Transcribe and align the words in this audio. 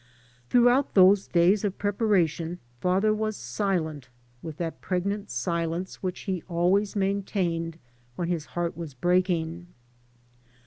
Throughout 0.49 0.95
those 0.95 1.27
days 1.27 1.63
of 1.63 1.77
preparation 1.77 2.57
father 2.79 3.13
was 3.13 3.37
silent 3.37 4.09
with 4.41 4.57
that 4.57 4.81
pregnant 4.81 5.29
silence 5.29 6.01
which 6.01 6.21
he 6.21 6.41
always 6.47 6.95
main 6.95 7.21
tained 7.21 7.75
when 8.15 8.27
his 8.27 8.45
heart 8.57 8.75
was 8.75 8.95
breaking. 8.95 9.67